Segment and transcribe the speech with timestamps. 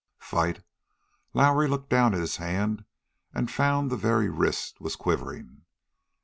[0.17, 0.63] Fight?
[1.35, 2.85] Lowrie looked down at his hand
[3.35, 5.61] and found that the very wrist was quivering.